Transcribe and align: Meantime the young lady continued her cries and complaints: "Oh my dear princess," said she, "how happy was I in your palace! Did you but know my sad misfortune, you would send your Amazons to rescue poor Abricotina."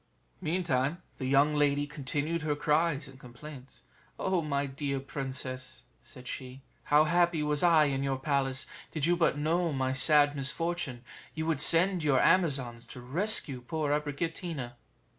Meantime 0.41 0.99
the 1.19 1.27
young 1.27 1.53
lady 1.53 1.85
continued 1.85 2.41
her 2.41 2.55
cries 2.55 3.07
and 3.07 3.19
complaints: 3.19 3.83
"Oh 4.17 4.41
my 4.41 4.65
dear 4.65 4.99
princess," 4.99 5.83
said 6.01 6.27
she, 6.27 6.63
"how 6.85 7.03
happy 7.03 7.43
was 7.43 7.61
I 7.61 7.85
in 7.85 8.01
your 8.01 8.17
palace! 8.17 8.65
Did 8.89 9.05
you 9.05 9.15
but 9.15 9.37
know 9.37 9.71
my 9.71 9.93
sad 9.93 10.35
misfortune, 10.35 11.03
you 11.35 11.45
would 11.45 11.61
send 11.61 12.03
your 12.03 12.19
Amazons 12.19 12.87
to 12.87 12.99
rescue 12.99 13.61
poor 13.61 13.91
Abricotina." 13.91 14.73